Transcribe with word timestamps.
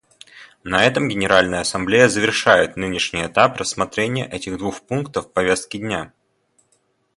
На 0.63 0.83
этом 0.83 1.07
Генеральная 1.09 1.59
Ассамблея 1.59 2.07
завершает 2.09 2.75
нынешний 2.75 3.23
этап 3.23 3.57
рассмотрения 3.57 4.27
этих 4.27 4.57
двух 4.57 4.81
пунктов 4.81 5.31
повестки 5.31 5.77
дня. 5.77 6.11